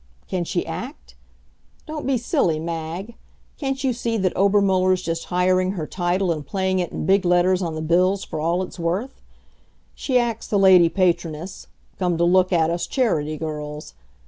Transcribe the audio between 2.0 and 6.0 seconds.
be silly, Mag! Can't you see that Obermuller's just hiring her